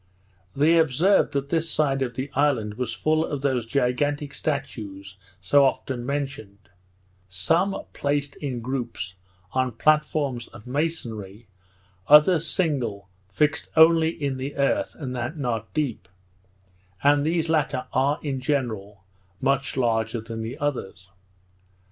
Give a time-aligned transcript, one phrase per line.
[0.55, 5.63] They observed that this side of the island was full of those gigantic statues so
[5.63, 6.69] often mentioned;
[7.27, 9.13] some placed in groupes
[9.51, 11.49] on platforms of masonry,
[12.07, 16.07] others single, fixed only in the earth, and that not deep;
[17.03, 19.03] and these latter are, in general,
[19.39, 21.11] much larger than the others.